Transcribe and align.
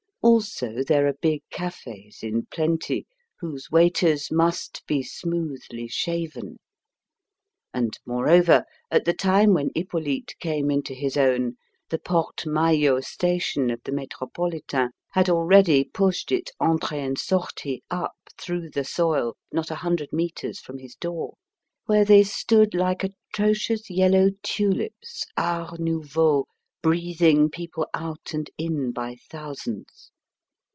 Also 0.23 0.83
there 0.83 1.07
are 1.07 1.13
big 1.19 1.41
cafés 1.51 2.21
in 2.21 2.45
plenty, 2.51 3.07
whose 3.39 3.71
waiters 3.71 4.31
must 4.31 4.85
be 4.85 5.01
smoothly 5.01 5.87
shaven: 5.87 6.59
and 7.73 7.97
moreover, 8.05 8.63
at 8.91 9.03
the 9.05 9.15
time 9.15 9.55
when 9.55 9.71
Hippolyte 9.73 10.35
came 10.39 10.69
into 10.69 10.93
his 10.93 11.17
own, 11.17 11.57
the 11.89 11.97
porte 11.97 12.45
Maillot 12.45 13.03
station 13.03 13.71
of 13.71 13.81
the 13.83 13.91
Métropolitain 13.91 14.91
had 15.09 15.27
already 15.27 15.85
pushed 15.85 16.31
its 16.31 16.51
entrée 16.61 17.03
and 17.03 17.17
sortie 17.17 17.81
up 17.89 18.13
through 18.39 18.69
the 18.69 18.83
soil, 18.85 19.33
not 19.51 19.71
a 19.71 19.75
hundred 19.75 20.09
metres 20.13 20.59
from 20.59 20.77
his 20.77 20.93
door, 20.93 21.33
where 21.87 22.05
they 22.05 22.21
stood 22.21 22.75
like 22.75 23.03
atrocious 23.03 23.89
yellow 23.89 24.29
tulips, 24.43 25.25
art 25.35 25.79
nouveau, 25.79 26.45
breathing 26.83 27.47
people 27.47 27.85
out 27.93 28.33
and 28.33 28.49
in 28.57 28.91
by 28.91 29.15
thousands. 29.29 30.09